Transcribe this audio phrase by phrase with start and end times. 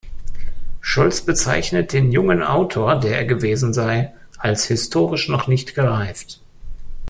[0.79, 6.39] Scholz bezeichnet den jungen Autor, der er gewesen sei, als „historisch noch nicht gereift“.